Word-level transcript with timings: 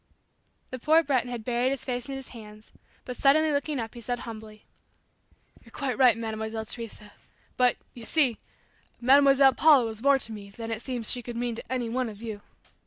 The 0.71 0.79
poor 0.79 1.03
Breton 1.03 1.29
had 1.29 1.45
buried 1.45 1.69
his 1.69 1.85
face 1.85 2.09
in 2.09 2.15
his 2.15 2.29
hands, 2.29 2.71
but 3.05 3.15
suddenly 3.15 3.51
looking 3.51 3.79
up, 3.79 3.93
he 3.93 4.01
said 4.01 4.17
humbly, 4.21 4.65
"You're 5.63 5.69
quite 5.69 5.95
right, 5.95 6.17
Mademoiselle 6.17 6.65
Teresa 6.65 7.11
but, 7.55 7.75
you 7.93 8.01
see, 8.01 8.39
Mademoiselle 8.99 9.53
Paula 9.53 9.85
was 9.85 10.01
more 10.01 10.17
to 10.17 10.31
me 10.31 10.49
than 10.49 10.71
it 10.71 10.81
seems 10.81 11.11
she 11.11 11.21
could 11.21 11.37
mean 11.37 11.53
to 11.53 11.71
any 11.71 11.87
one 11.87 12.09
of 12.09 12.19
you. 12.19 12.41